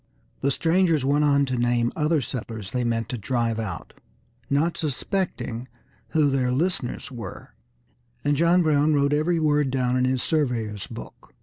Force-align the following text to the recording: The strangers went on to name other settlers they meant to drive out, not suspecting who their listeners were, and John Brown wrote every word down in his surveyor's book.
The 0.39 0.49
strangers 0.49 1.05
went 1.05 1.23
on 1.25 1.45
to 1.45 1.59
name 1.59 1.91
other 1.95 2.21
settlers 2.21 2.71
they 2.71 2.83
meant 2.83 3.07
to 3.09 3.19
drive 3.19 3.59
out, 3.59 3.93
not 4.49 4.75
suspecting 4.75 5.67
who 6.07 6.31
their 6.31 6.51
listeners 6.51 7.11
were, 7.11 7.53
and 8.25 8.35
John 8.35 8.63
Brown 8.63 8.95
wrote 8.95 9.13
every 9.13 9.39
word 9.39 9.69
down 9.69 9.95
in 9.95 10.05
his 10.05 10.23
surveyor's 10.23 10.87
book. 10.87 11.35